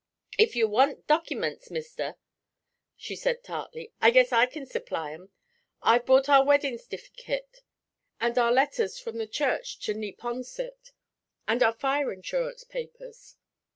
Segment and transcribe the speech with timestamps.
[0.39, 2.15] 'If you want dockyments, mister,'
[2.97, 5.29] she said tartly, 'I guess I kin supply 'em.
[5.83, 7.61] I've brought our weddin' stiffykit,
[8.19, 10.91] and our letters from the church to Neeponsit,
[11.47, 13.35] and our fire insurance papers.'